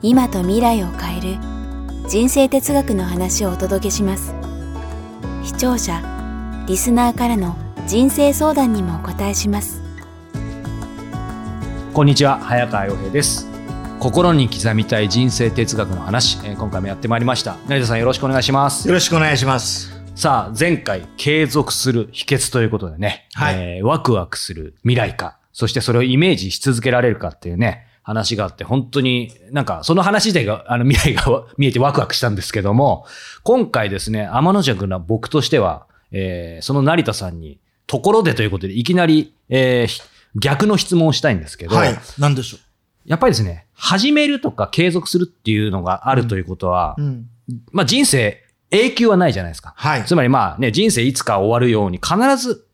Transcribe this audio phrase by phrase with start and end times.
[0.00, 1.38] 今と未来を変える
[2.08, 4.32] 人生哲学の話をお届けします。
[5.42, 6.00] 視聴者
[6.68, 7.56] リスナーからの
[7.88, 9.82] 人生相談にもお答えします。
[11.92, 13.48] こんにちは早川洋平です。
[13.98, 17.56] 心に刻みたい人生哲学の話、えー今回もやってまいりました。
[17.66, 18.86] 成田さんよろしくお願いします。
[18.86, 20.00] よろしくお願いします。
[20.14, 23.56] さあ前回継続する秘訣ということでね、はい。
[23.56, 33.04] えーワクワクする未来かそしてそれをイメージし続けられるかっていうね話があって本当になんかその話自体があの未来が見えてワクワクしたんですけども
[33.42, 40.00] 今回ですね天の弱な僕としては、えーその成田さんにところでということでいきなり、えーひ
[40.36, 41.98] 逆の質問をしたいんですけど、はい。
[42.18, 42.58] なんでしょ
[43.06, 47.02] やっぱりですね、始めるとか継続するっていうのがあるということは、う。
[47.02, 47.26] うん。
[47.72, 49.72] まあ人生永久はないじゃないですか。
[49.76, 50.04] はい。
[50.04, 52.66] つまりまあね、人生いつか終わるように必ず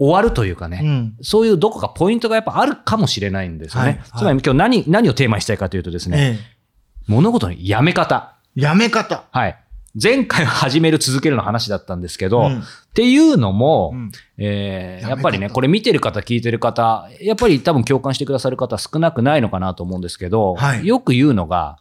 [0.00, 1.16] 終わるというかね、うん。
[1.20, 3.88] そういうどこかポイントがやっぱあるかもしれないんですよね。
[3.88, 6.60] はいはいつまり今日何、何をテーマにしたいかというとですね、え
[7.06, 8.34] 物事のやめ方。
[8.56, 8.62] え。
[8.62, 9.24] やめ方。
[9.30, 9.58] はい。
[10.00, 21.78] 前回は始める続けるの話だったんですけど、うんっていうのも、うんえーやっぱりね、これ見てる方、聞いてる方、やっぱり多分共感してくださる方少なくないのかなと思うんですけど、はいよく言うのが、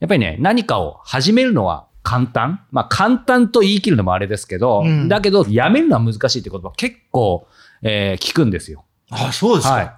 [0.00, 2.64] やっぱりね、何かを始めるのは簡単？
[2.70, 7.46] まあ簡単と言い切るのもあれですけど、うんだけどやめるのは難しいって言葉結構、
[7.82, 8.84] えー聞くんですよ。
[9.10, 9.74] あ、そうですか。
[9.74, 9.92] はい。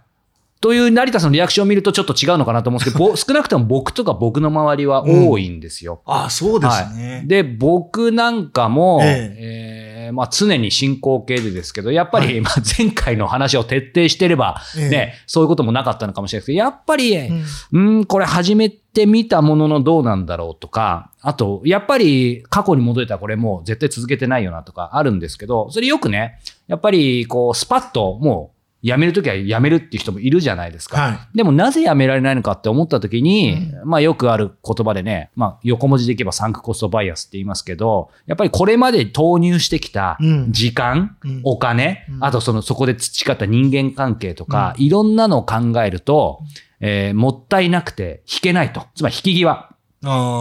[0.61, 6.01] という成田さんのリアクションを見るとちょっと違うのかなと思うんですけど、ぼ少なくとも僕とか僕の周りは多いんですよ。
[6.07, 7.23] あ、そうですね。
[7.27, 14.89] で、僕なんかも、ええーまあ、常に進行形でですけど、やっぱり、まあ、前回の話を徹底してれば、ええ。
[14.89, 17.33] ね、そういうこともなかったのかもしれないですけど、やっぱり、う
[17.73, 28.54] うんん、これ始めてみたもののどうなんだろうとか、あと、やっぱり過去に戻れたらこれもう絶対続けてないよなとかあるんですけど、それよくね、やっぱりこう、スパッともう、
[28.85, 31.01] やめるときはやめるっていう人もいるじゃないですか。
[31.01, 31.19] はい。
[31.35, 46.43] でもなぜやめられないのかって思った時に、まあよくある言葉でね、まあ横文字でいけばサンクコストバイアスって言いますけど、やっぱりこれまで投入してきたうん時間、うんお金、うんあとそのそこで培った人間関係とか、いろんなのを考えると、
[46.81, 48.83] えーもったいなくて引けないと。
[48.95, 49.71] つまり引き際。
[50.05, 50.39] あ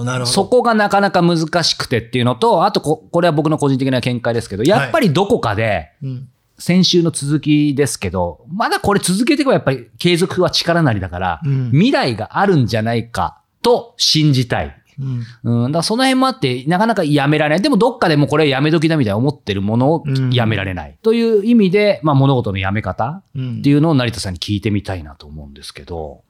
[0.00, 0.26] あ、なるほど。
[0.26, 6.28] そこがなかなか難しくてっていうのと、あとこ、これは僕の個人的な見解ですけど、やっぱりどこかで、うん。
[6.58, 14.82] 先週の続きですけど、まだこれ続けていけばやっぱり継続は力なりだから、うん未来があるんじゃないかと信じたい。
[14.98, 15.64] うん。
[15.64, 17.62] うん、だからその辺もあって、なかなかやめられない。
[17.62, 20.96] でもどっかでもうこれやめ時だみたいな思ってるものをうんやめられない。
[21.02, 26.22] という意味で、まあ物事のやめ方うんっていうのを成田さんに聞いてみたいなと思うんですけど、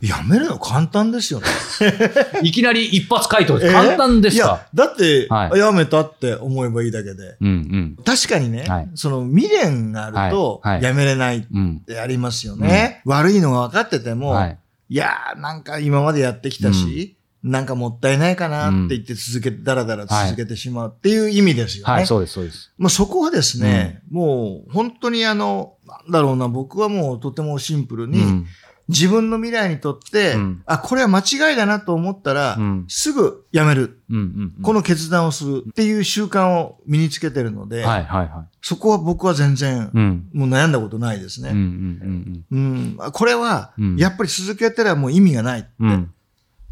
[0.00, 1.46] やめるの簡単ですよね。
[2.42, 3.72] いきなり一発回答です。
[3.72, 7.36] 簡単ですいやか、だって、はいやめたって思えばいいだけで。
[7.40, 8.04] うんうん。
[8.04, 11.80] 確かにね、はいその未練があると、やめれないっうん。
[11.80, 13.02] てありますよね。
[13.04, 14.58] 悪いのが分かってても、はい。
[14.90, 21.92] いやー、なんか今までやってきたし、なんかもったいないかなって言って続け、だらだら続けてしまうっていう意味ですよね。
[21.92, 22.72] はい、そうです、そうです。
[22.78, 28.46] まあ、そこはですね、もう本当にあの、なんだろうな、僕はもうとてもシンプルに、うん。
[28.88, 34.00] 自分の未来にとって、うんあ、これは間違いだなと思ったら、うんすぐやめる。
[34.08, 34.22] うんうん
[34.56, 34.62] うん。
[34.62, 39.98] この決断をするっていう習慣を身につけてるので、はい、はい、はそこは僕は全然、い。
[39.98, 40.30] うん。
[40.32, 41.50] もう悩んだことないですね。
[41.50, 42.98] うんうん。
[43.12, 45.68] これはうん、やっぱり続けたらもう意味がないって。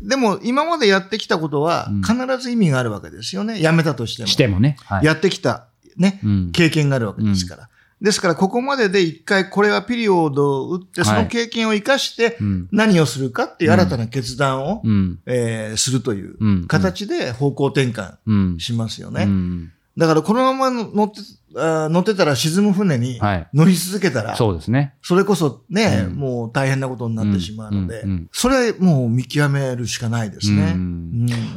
[0.01, 3.61] でも、今までやってきたことはうん、必ず意味があるわけですよね。
[3.61, 4.29] やめたとしても。
[4.29, 4.77] してもね。
[4.85, 5.05] はい。
[5.05, 7.69] やってきた、ね、うん経験があるわけですから。
[8.01, 12.69] ですから、ここまでで一回、これはピリオドを打って、はいその経験を生かして、うん。
[12.71, 15.19] 何をするかっていう新たな決断を、うん。
[15.25, 18.59] えーするといううん形で方向転換うん。
[18.59, 19.25] しますよね。
[19.25, 19.73] うん。
[19.97, 21.21] だから、このまま乗って、
[21.55, 24.93] 乗ってたら沈む船にはい乗り続けたら、そうですね。
[25.01, 30.77] それこそね、うんもう大変なことになってしまうので、それもう見極めるしかないですね。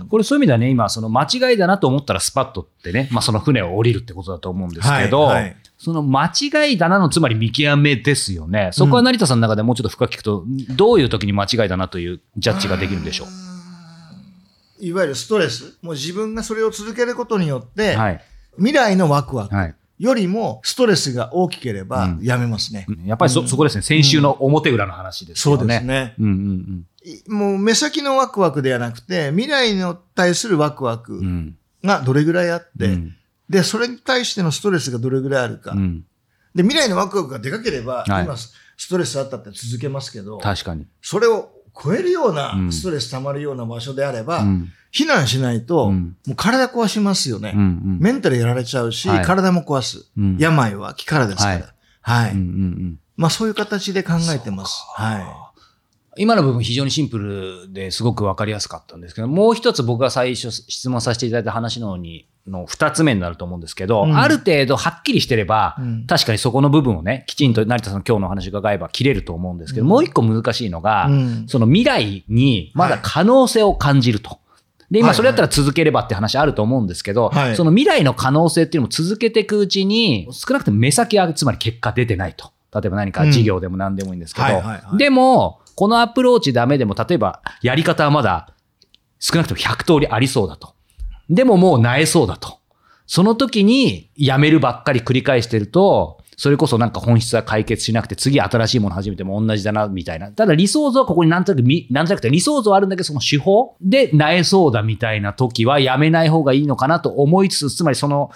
[0.08, 8.70] これそういう意味ではね、今、その間違いだなと思ったらスパッとってね、まあその船を降りるってことだと思うんですけど、はいはいその間違いだなの、つまり見極めですよね。
[8.74, 10.44] そこは成田さんの中でもうちょっと深く聞くと、
[10.76, 13.26] どういう時に間違いだなというジャッジができるんでしょ
[14.82, 15.78] いわゆるストレス。
[15.82, 17.98] もう自分がそれを続けることによって、う。
[17.98, 18.22] はい。
[18.58, 19.76] 未来のワクワクはい。
[20.00, 22.86] よりもストレスが大きければうんやめますね。
[23.06, 23.82] やっぱりそ、そこですね。
[23.82, 25.60] 先週の表裏の話ですよね。
[25.60, 26.14] そうですね。
[26.20, 26.86] うんうん
[27.30, 27.34] うん。
[27.34, 31.56] もう目先のワクワクではなくて、未来に対するワクワクうん。
[31.86, 33.16] がどれぐらいあって、うん
[33.50, 35.72] で、それに対してのストレスがどれぐらいあるか。
[35.72, 36.06] うん。
[36.54, 38.54] で、未来のワクワクがでかければ、はい今、ス
[38.90, 40.86] トレスあったって続けますけど、確かに。
[41.02, 41.52] それを
[41.82, 44.72] 超えるようなうんストレス溜まるような場所であれば、うん。
[44.92, 47.54] 避難しないと、うんもう体壊しますよね。
[47.56, 47.62] うん。
[47.62, 48.00] うん。
[48.00, 50.12] メンタルやられちゃうし、はい体も壊す。
[50.18, 51.74] うん病は気からですから。
[52.02, 52.32] はい。
[52.32, 53.00] うんうんうん。
[53.18, 54.84] まあそういう形で考えてます。
[54.96, 55.49] は
[56.20, 64.18] 今の部分非常にシンプルですごくわかりやすかったんですけど、もう一つ僕が最初質問させていただいた話のに、の二つ目になると思うんですけど、うん。
[64.18, 66.06] ある程度はっきりしてれば、うん。
[66.08, 69.90] 確かにそこの部分をね、きちんと成田さんの今日のお話伺えば切れると思うんですけど、うん。
[69.90, 71.46] もう一個難しいのが、うん。
[71.48, 74.40] その未来にまだ可能性を感じると。
[74.92, 75.16] で、今はい。
[75.16, 77.56] それだったら続ければって話あると思うんですけど、はい。
[77.56, 82.52] その未来の可能性っていうのも続けていくうちに、少なくとも目先はつまり結果出てないと。
[82.74, 84.98] 例えば何か事業でも何でもいいんですけど、はいはいはい。
[84.98, 88.50] でも、このアプローチダメでも、例えばやり方はまだ
[89.18, 90.76] 少なくとも100通りありそうだと。
[91.30, 92.60] でももう萎えそうだと。
[93.08, 100.34] その時にやめるばっかり繰り返してると、それこそなんか本質は解決しなくて、次新しいもの始めても同じだな、みたいな。
[100.34, 108.32] ただ理想像はここになんとなく、なんとなくて理想像はあるんだけど、その手法で萎えそうだみたいな時はやめない方がいいのかなと思いつつ、つまりその、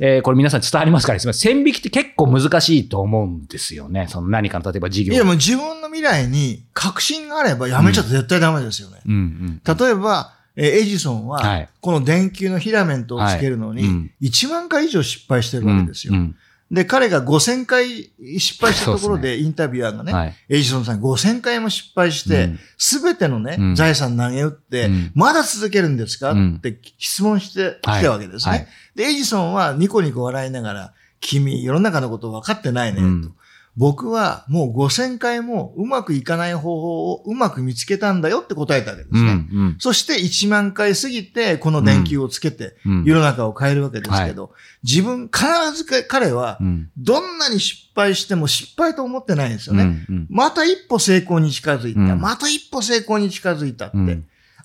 [0.00, 1.52] えーこれ皆さん伝わりますから、すみません。
[1.54, 4.06] 線引きって結構難しいと思うんですよね。
[4.08, 5.04] その何かの例えば事い。
[5.06, 5.14] 業。
[5.14, 9.00] いやもう自分の未来に確信があればやめちゃ絶対ダメですよね。
[9.06, 9.76] うんうん。
[9.76, 16.14] 例えば、えーエジソンは、はいこの電球のフィラメントをつけるのにはいうん、1万回以上失敗してるわけですよ。
[16.14, 16.36] うん
[16.70, 20.34] で、彼が5000回失敗したところで、インタビュアーがね、はい。
[20.50, 23.74] エジソンさん5000回も失敗してうん、すべ、てのね、うん。
[23.74, 25.12] 財産投げ打って、うん。
[25.14, 26.54] まだ続けるんですか、うん。
[26.56, 28.58] って質問してきたわけですね、はい。
[28.60, 33.22] はいで、エジソンはニコニコ笑いながら、君、世の中のこと分かってないね、うん。
[33.22, 33.30] と。
[33.78, 39.48] 僕はもう5000回もうまくいかない方法をうまく見つけたんだよって答えたわけですうんね。
[39.52, 44.52] うんそして1万回過ぎて、この電球をつけて、うん世の中を変えるわけですけど、
[44.82, 45.46] 自分、必
[45.76, 49.84] ずか彼はう、んどんなに失敗しても失敗と思ってないんですよね。
[49.84, 52.00] うんうんまた一歩成功に近づいた。
[52.00, 53.96] うんまた一歩成功に近づいたって。
[53.96, 54.24] うん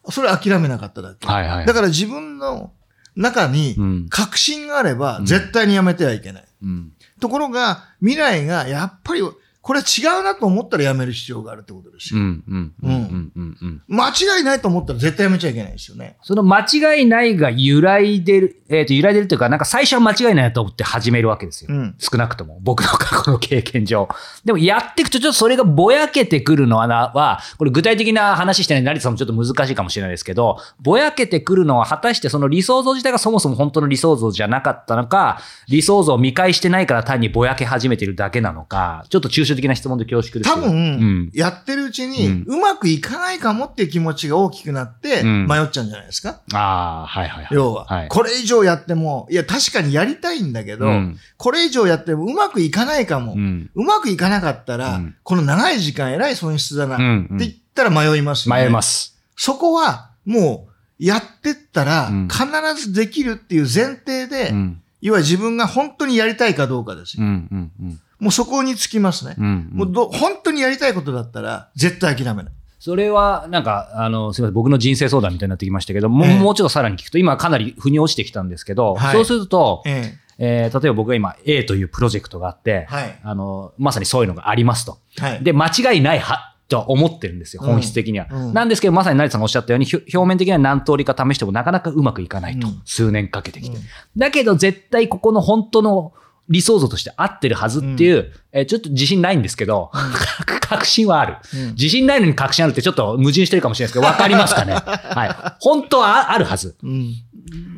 [0.09, 1.27] それ諦めなかっただけ。
[1.27, 1.65] はいはい。
[1.67, 2.71] だから自分の
[3.15, 6.45] 中にうん確信があればうん絶対にやめてはいけない。
[6.63, 6.92] うん
[7.23, 9.21] ところが、未来がやっぱり、
[9.63, 12.19] これ違うなと思ったらやめる必要があるってことですよ。
[12.19, 16.17] うんうんうんうん間違いないと思ったら絶対やめちゃいけないですよね。
[16.21, 21.69] その間違いないが揺らいでる、えっ、と、揺らいでるというか、なんか最初は間違いないと思って始めるわけですよ。
[21.71, 21.95] うん。
[21.97, 22.59] 少なくとも。
[22.61, 24.09] 僕の過去の経験上。
[24.43, 35.39] でもやっていくとちょっとそれがぼやけてくるのはな、は、これ具体的な話してない成田さんもちょっと難しいかもしれないですけど、ぼやけてくるのは果たしてその理想像自体がそもそも本当の理想像じゃなかったのか、
[35.69, 40.53] 理想像を見返してないから単にぼやけ始めてるだけなのか、ちょっと抽象的な質問で恐縮です。
[40.53, 41.31] 多分、うん。
[41.33, 46.41] やってるうちに、うまくいかないかもっていう気持ちが大きくなって、うん迷っちゃうんじゃないですか？
[46.53, 47.55] ああ、はいはいはい。
[47.55, 48.07] 要は、はい。
[48.07, 53.33] これ以上やっても、いや、確かにやりたいんだけど、うんこれ以上やってもうまくいかないかも。
[53.33, 58.61] ううんまくいかなかったら、うんこの長い時間えらい損失だな、うんって言ったら迷いますよね。
[58.63, 59.19] 迷います。
[59.35, 62.45] そこは、もう、やってったらうん、必
[62.81, 64.79] ずできるっていう前提で、うん。
[65.01, 67.23] 要は自分が本当にやりたいかどうかですよ。
[67.23, 69.35] うんうんうんもうそこにつきますね。
[69.37, 72.53] うんもうど本当にやりたいことだったら、絶対諦めない。
[72.79, 84.97] それは、なんか、あの、すみません、僕の人生相談みたいになってきましたけど、もう,、ええもうちょっとさらに聞くと、今かなり腑に落ちてきたんですけど、はいそうすると、ええー例えば僕が今 A というプロジェクトがあって、はいあの、まさにそういうのがありますと。
[85.19, 85.43] えはい。
[85.43, 88.27] で、間違いないは、とは思ってるんですよ、うん本質的には。
[88.29, 92.67] うんなんですけど、まさに成田さんがおっしゃったように、表面的には何通りか試してもなかなかうまくいかないと。
[92.67, 93.77] うん数年かけてきて。
[93.77, 93.83] うん
[94.17, 96.13] だけど、絶対ここの本当の
[96.49, 99.91] 理想像として合ってるはずっていう、えーちょっと自信ないんですけど、
[100.61, 101.37] 確信はある。
[101.53, 104.73] うん自信ないのに確信あるってちょっと矛盾してるかもしれないですけど、わかりますかね？
[104.75, 105.55] はい。
[105.59, 106.75] 本当はああるはず。
[106.83, 106.91] うん。
[107.01, 107.23] い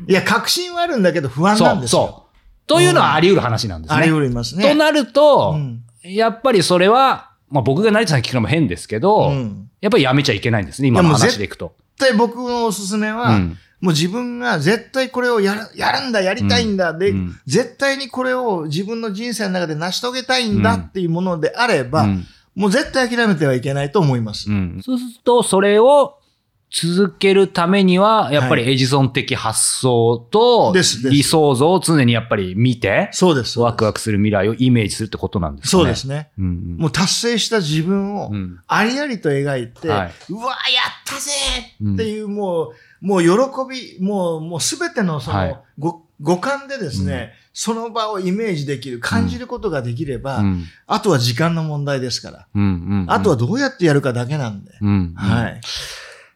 [0.08, 2.06] や、確信はあるんだけど不安そう、なんですよ。
[2.08, 2.66] そう。
[2.66, 3.96] というのはあり得る話なんですね。
[4.00, 4.68] あり得ますね。
[4.68, 11.74] となると、うんやっぱりそれは、まあ僕が成田さんに聞くのも変ですけど、うんやっぱりやめちゃいけないんですね、今の話でいくと。
[11.98, 24.50] 絶対僕のおすすめは、うんもう自分が絶対これをやる、やるんだ、やりたいんだ、で、うん絶対にこれを自分の人生の中で成し遂げたいんだっていうものであれば、うんもう絶対諦めてはいけないと思います。
[24.50, 26.18] うんそうすると、それを
[26.70, 30.74] 続けるためには、やっぱりエジソン的発想と
[31.10, 33.60] 理想像を常にやっぱり見て、そうです。
[33.60, 35.70] ワクワクする未来をイメージするってことなんですね。
[35.70, 36.30] そうですね。
[36.38, 36.76] うんうん。
[36.78, 40.54] もう達成した自分をうんありありと描いて、はいうわ、やっ
[41.06, 41.30] たぜ
[41.94, 43.28] っていう、もう、もう喜
[43.68, 52.46] び、もう、もうすべてのその、はいご、五感でですね、その場をイメージできる、感じることができれば、うんあとは時間の問題ですから。
[52.54, 54.72] うんうんあとはどうやってやるかだけなんで。
[54.80, 55.60] うんはい。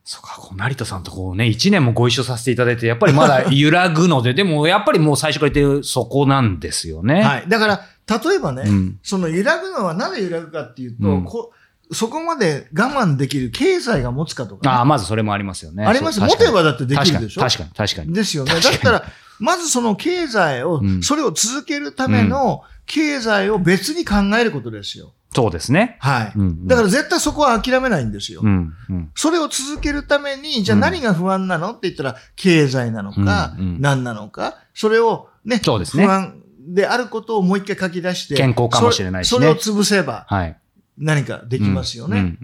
[0.05, 7.23] そうか、こう成田さんとこうね、一年もご一緒させていただいて、やっぱりまだ 揺らぐので、でもやっぱりもう最初から言ってるそこなんですよね。
[7.23, 7.45] はい。
[7.49, 7.85] だから、
[8.25, 11.53] 例えばね、うんその揺らぐのはなぜ揺らぐかっていうと、うんこ
[11.93, 15.85] そこまで我慢できる経済が持つかとかね、ああ、まずそれもありますよね。
[15.85, 16.21] あります。
[16.21, 17.41] 持てばだってできるでしょ？
[17.41, 18.15] 確かに、確かに。
[18.15, 18.53] ですよね。
[18.53, 19.05] だったら、
[19.39, 25.15] まずその経済を、うんそれを続けるための経済を別に考えることですよ。
[25.35, 25.97] そうですね。
[26.01, 26.33] はい。
[26.35, 28.41] うんうんだから絶対そこは諦めないんですよ。
[28.43, 29.11] うん、うん。
[29.15, 40.57] それを続けるために、じゃあ何が不安なのって言ったら、経済なのか、うんうん何なのか、それをね、そうですね不安であることをもう一回書き出して、健康かもしれないしねそれそれを潰せばはい。
[40.99, 42.37] 何かできますよね。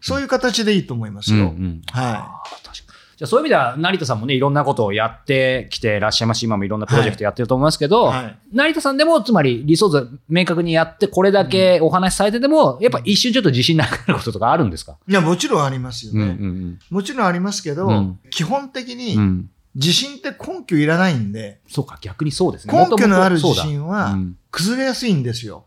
[0.00, 1.48] そういう形でいいと思いますうん、うよ。
[1.50, 1.82] ん。
[1.92, 14.96] は確かにじゃあそういう意味では、成田さんもね、いろんなことをやってきてらっしゃいますし、今もいろんなプロジェクトやってると思いますけど、はい成田さんでも、つまり理想図明確にやって、これだけお話しされてても、やっぱ一瞬ちょっと自信なくなることとかあるんですか？
[15.06, 15.12] い。
[15.12, 16.32] いや、もちろんありますようん、うね。
[16.32, 19.50] ん、もちろんありますけど、うん基本的にん。
[19.74, 22.72] 自信って根拠いらないんで、そうか、逆にそうですね。
[22.74, 25.66] 根拠のある自信はうん崩れやすいんですよ。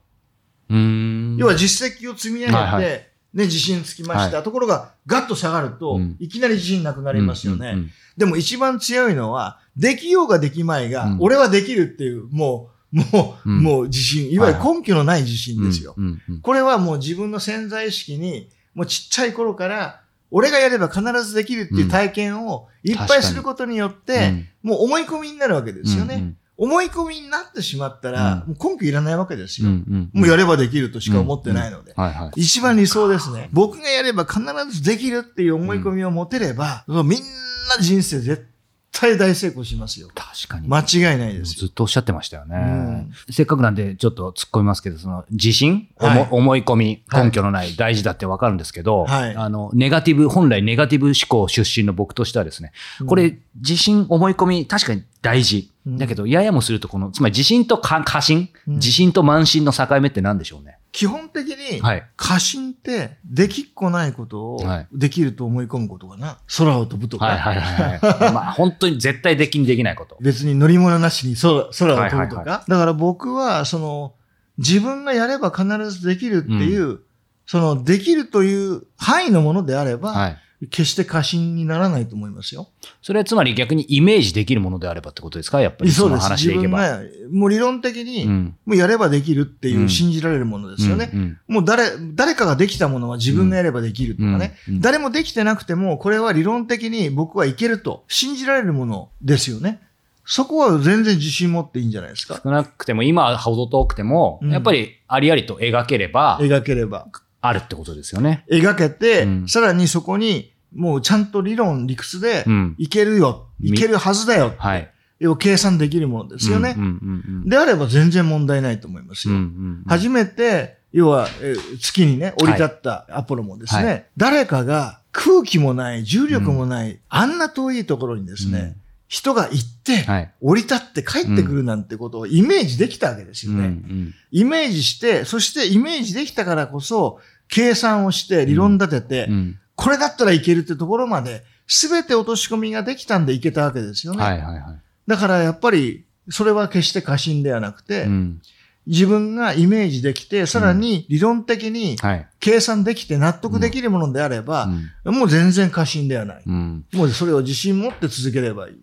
[0.70, 1.13] うーん。
[1.38, 3.00] 要は実績を積み上げて、はいは
[3.34, 4.44] ね、自信つきました。
[4.44, 6.16] ところが、ガッと下がると、うん。
[6.20, 7.72] いきなり自信なくなりますよね。
[7.72, 11.18] うんうんでも一番強いのは、できようができまいが、うん。
[11.20, 13.64] 俺はできるっていう、もう、もう、うん。
[13.64, 14.32] もう自信。
[14.32, 15.96] いわゆる根拠のない自信ですよ。
[15.98, 26.36] うんうんうんこれはもう自分の潜在意識に、もうちっちゃい頃から、俺がやれば必ずできるっていう体験をいっぱいすることによって、もう思い込みになるわけですよね。
[26.64, 29.72] うん思い込みになってしまったら、うんもう根拠いらないわけですうんよ。
[29.72, 31.94] うんもうやればできるとしか思ってないので。
[32.36, 33.50] 一番理想ですね。
[33.52, 34.42] 僕がやれば必
[34.72, 38.53] ずできるっていう思い込みを持てれば、みんな人生絶対
[39.02, 40.08] 大成功しますよ。
[40.14, 40.68] 確かに。
[40.68, 41.60] 間違いないですよ。
[41.62, 42.56] ずっとおっしゃってましたよね。
[42.56, 52.72] うんせっかくなんでちょっと突っ込みますけど、その自信、はい思思い込み、はい根拠のない大事だってわかるんですけど、はいあの、ネガティブ、本来ネガティブ思考出身の僕としてはですね、
[53.08, 55.72] これ、自信、思い込み、確かに大事。
[55.86, 60.78] うんだけど、ややもすると、この、つまり自信とか過信、うん自信と慢心の境目って何でしょうね？
[60.94, 62.08] 基本的に、はい。
[62.16, 66.38] 過信って、できっこないことをはいできると思い込むことかな。
[66.56, 67.26] 空を飛ぶとか。
[67.26, 68.32] はいはいはいはい。
[68.32, 70.18] まあ、本当に絶対できんできないこと。
[70.22, 72.42] 別に乗り物なしに空空を飛ぶとか。
[72.42, 74.14] はいはいはだから僕は、その、
[74.60, 77.00] 自分がやれば必ずできるっていう、
[77.48, 80.38] その、できるという範囲のものであれば、はい。
[80.70, 82.70] 決して過信にならないと思いますよ。
[83.02, 85.62] それはつまり逆にイメージできるものであればってことですか？
[85.62, 86.80] やっぱりその話でいけば。
[86.80, 91.10] 自分が、もう理論的に、うんもうやればできるっていううん信じられるものですよね。
[91.14, 94.56] うんうんもう誰、誰かができたものは自分がやればできるとかね。
[94.80, 99.82] 誰もできてなくても、これは理論的に僕はいけると信じられるものですよね。
[100.26, 102.40] そこは全然自信持っていいんじゃないですか。
[102.42, 107.08] 少なくても、今はほど遠くても、うんやっぱりありありと描ければ、描ければ。
[107.46, 108.46] あるってことですよね。
[108.50, 112.76] 描けて、うんさらにそこに、もうちゃんと理論、理屈でう、ん。
[112.78, 114.90] いけるよ、みいけるはずだよ、はい。
[115.20, 116.76] 要は計算できるものですよね。
[116.78, 119.36] うんうんうんであれば全然問題ないと思いますうん。
[119.36, 119.42] うよ。
[119.42, 119.48] んう
[119.82, 128.76] ん初めて、要は、えー月にね、降り立ったアポロもですね、は誰かが空気もない、重力もない、あんな遠いところにですね、うん
[129.10, 130.32] 人が行って、はい。
[130.42, 133.68] 降り立って帰ってくるなんてことをイメージできたわけですうんうよね。
[133.76, 144.24] んイメージして、そしてイメージできたからこそ、計算をして、理論立てて、うんこれだったらいけるってところまで、すべて落とし込みができたんでいけたわけですよね。
[144.24, 144.82] はいはいはい。
[145.08, 148.42] だからやっぱり、それは決して過信ではなくて、うん
[148.86, 152.28] 自分がイメージできて、さらに理論的にはい。
[152.42, 154.70] 計算できて納得できるものであれば、
[155.06, 156.44] もう全然過信ではない。
[156.46, 158.76] うんもうそれを自信持って続ければいい。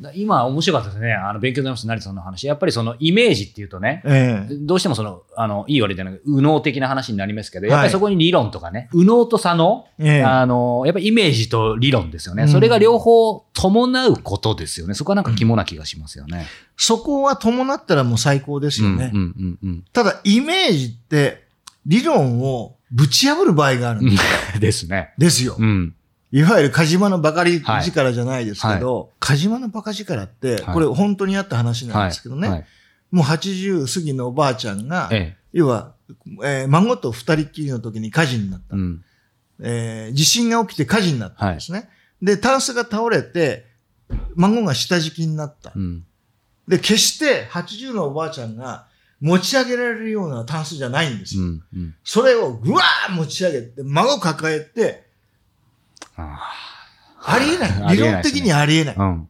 [0.00, 1.12] だ今面白かったですね。
[1.12, 2.46] あの、勉強になりました、成田さんの話。
[2.46, 12.44] やっぱりそのイメージっていうとね、ええどうしてもその、あの、いい悪いじゃなく右脳的な話になりますけど、はいやっぱりそこに理論とかね、右脳と左脳、ええあの、やっぱりイメージと理論ですよね。
[12.44, 14.94] うんそれが両方伴うことですよね。
[14.94, 16.46] そこはなんか肝な気がしますよね。
[16.76, 19.10] そこは伴ったらもう最高ですよね。
[19.12, 21.44] うんうんうんただ、イメージって
[21.86, 24.60] 理論をぶち破る場合があるんうんですうん。
[24.60, 25.14] ですね。
[25.18, 25.56] ですよ。
[25.58, 25.94] うん。
[26.30, 32.66] いわゆるカジマのバカ力じゃないですけど、はカジマのバカ力って、はいこれ本当にあった話なんですけどね、はい。
[33.10, 35.36] もう80過ぎのおばあちゃんが、ええ。
[35.52, 35.94] 要は、
[36.44, 38.76] えー孫と二人っきりの時に火事になった。
[38.76, 39.04] うん。
[39.60, 41.88] えー地震が起きて火事になったんですね。
[42.20, 43.66] で、タンスが倒れて、
[44.34, 45.72] 孫が下敷きになった。
[45.74, 46.04] うん。
[46.66, 48.86] で、決して80のおばあちゃんが
[49.20, 51.42] 持ち上げられるようなタンスじゃないんですよ。
[51.42, 51.64] うん。
[51.74, 51.94] うん。
[52.04, 55.07] それをぐわー持ち上げて、孫抱えて、
[56.18, 56.40] あ
[57.20, 57.70] ありえない。
[57.70, 58.94] あ理論的にありえない。
[58.98, 59.28] あうん。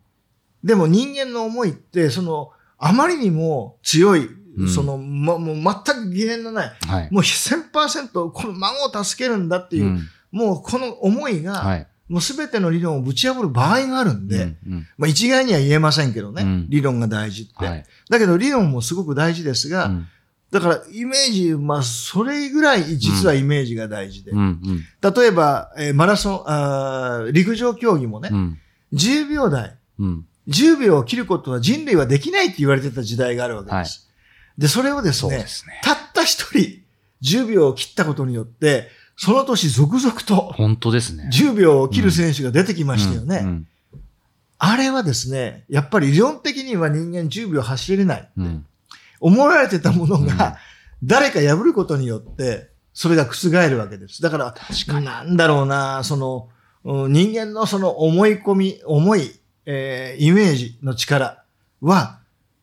[0.64, 7.08] でも人間の思いって、その、あまりにも強い、うんその、ま、もう全く疑念のない、はい。
[7.12, 11.86] もう1000%この孫を助けるんだっていう、うんもうこの思いが、はい。
[12.08, 17.64] もうすべての理論をぶち破る場合があるんで、うんうんまあ一概には言えませんけどね、うん理論が大事って。
[17.64, 17.84] はい。
[18.10, 20.08] だけど理論もすごく大事ですが、うん
[20.50, 24.30] だからイメージ、まあそれぐらい実はイメージが大事で。
[24.30, 28.58] うんうん例えば、えーマラソンあー、陸上競技もね、うん
[28.94, 34.08] 10秒台、うん10秒を切ることは人類はできないって言われてた時代があるわけです。
[34.56, 35.80] で、それをですねすね。
[35.84, 36.80] たった一人
[37.22, 41.28] 10秒を切ったことによって、その年続々と本当ですね。
[41.32, 43.40] 10秒を切る選手が出てきましたよね。
[43.44, 43.66] うん
[44.60, 48.28] あれはですね、やっぱり理論的には人間10秒走れない。
[48.36, 48.66] うん
[49.20, 50.58] 思われてたものうんが、
[51.02, 54.22] 誰か破ることによって、それが覆るわけです。
[54.22, 55.06] だから、確かに。
[55.06, 56.48] なんだろうな、その、
[56.84, 59.32] うん人間のその思い込み、思い、
[59.66, 61.44] えーイメージの力
[61.80, 62.18] は、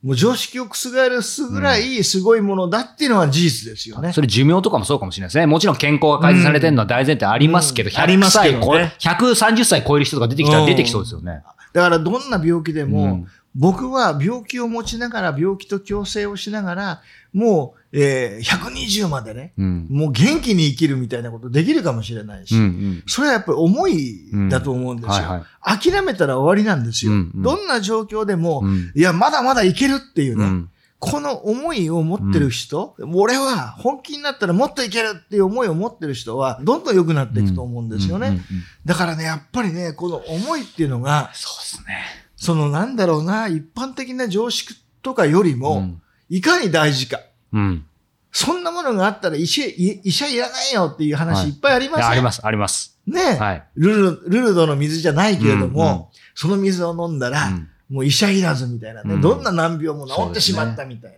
[0.05, 4.13] もう常識を覆るすぐらいすごいものだっていうのは事実ですよね。
[4.13, 5.47] それ寿命とかもそうかもしれないですね。
[5.47, 11.41] もちろん健康が改善されてるのは大前提ありますけど、うんあり100ますけどね歳超え、130歳超える人が出てきたら出てきそうですよね。
[11.73, 17.01] だからどんな病気でも、うん僕は病気を持ちながら、病気と共生をしながら、
[17.33, 19.87] もう、えー120までね、うん。
[19.89, 25.11] もう元気に生きるみたいなことできるかもしれないし、うんうんそれはやっぱり思いだと思うんですよ。
[25.11, 25.79] はいはい。
[25.79, 27.13] 諦めたら終わりなんですよ。
[27.13, 38.27] うんうんどんな状況でも、うんいや、まだまだいけるっていうね、うんこの思いを持ってる人、俺は本気になったらもっといけるっていう思いを持ってる人は、どんどん良くなっていくと思うんですよね。
[38.29, 38.43] うんうんうん
[38.85, 42.24] だからね、やっぱりね、この思いっていうのが、そうですね。
[42.35, 46.01] そのなんだろうな、一般的な常識とかよりも、うん。
[46.29, 47.19] いかに大事か。
[47.53, 47.85] うん。
[48.31, 51.27] そんなものがあったら医者い医者いらないよっていうはい。
[51.27, 52.99] 話いっぱいありますよ、いやあります、あります。
[53.07, 53.63] ね、はい。
[53.75, 56.05] ルルルルドの水じゃないけれども、うんうん。
[56.33, 57.69] その水を飲んだら、うん。
[57.89, 59.21] もう医者いらずみたいなね、うん。
[59.21, 61.17] どんな難病も治ってしまったみたいな。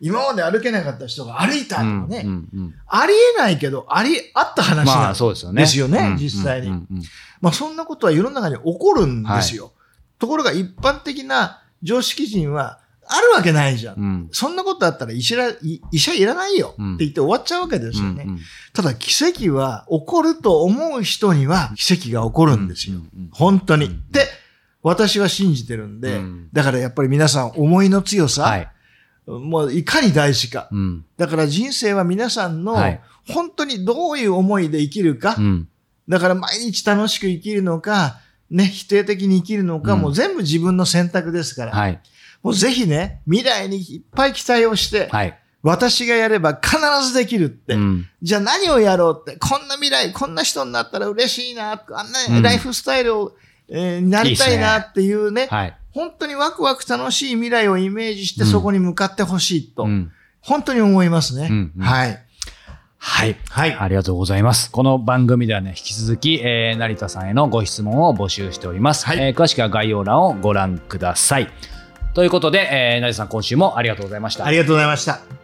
[0.00, 2.74] 今まで歩けなかった人が歩いたとかね、うんうんうん。
[2.86, 5.62] ありえないけど、あり、あった話なんですよね。
[5.62, 5.98] ですよね。
[6.12, 6.68] うん実際に。
[6.68, 7.02] うんうん
[7.40, 9.72] まあそんなことは世の中に起こるんですよ。
[10.22, 13.96] ところが一般的な常識人はあるわけないじゃん。
[13.96, 15.36] うんうんそんなことあったら医者
[15.90, 18.22] 医者いらないよってうん言って終わっちゃうわけですよね。
[18.22, 18.38] うんうん
[18.72, 23.00] ただ奇跡は起こると思う人には奇跡が起こるんですよ。
[23.32, 23.86] 本当に。
[23.86, 24.28] うんって
[24.80, 28.68] 私は信じてるんで、うんだからやっぱり皆さん思いの強さ、はい。
[29.26, 30.68] もういかに大事か。
[30.70, 35.68] うんだから人生は皆さんのはい本当にどういう思いで生きるか、うん
[36.08, 38.20] だから毎日楽しく生きるのか、
[38.52, 40.00] ね、否定的に生きるのか、うん。
[40.00, 42.00] もう全部自分の選択ですから、はい。
[42.42, 45.38] もうぜひね、未来にいっぱい期待をして、はい。
[45.62, 48.06] 私がやれば必ずできるって、うん。
[48.20, 52.42] じゃあ何をやろうって、こんな未来、こんな人になったら嬉しいな、あんうなん。
[52.42, 53.36] ライフスタイルを、
[53.68, 55.78] えーなりたいなっていうね、はい。
[55.92, 58.48] 本当にワクワク楽しい未来をイメージしてうん。
[58.48, 60.12] そこに向かってほしいと、うん。
[60.40, 61.48] 本当に思いますね。
[61.50, 61.82] うんうん。
[61.82, 62.22] はい。
[63.04, 63.36] はい。
[63.50, 63.74] はい。
[63.74, 64.70] ありがとうございます。
[64.70, 69.04] この番組ではね、引き続き、えー成田さんへのご質問を募集しております。
[69.06, 71.48] はいえー詳しくは概要欄をご覧ください。
[72.14, 74.50] ということで、えー成田さん今週もありがとうございましたあ。
[74.52, 75.41] りがとうございました。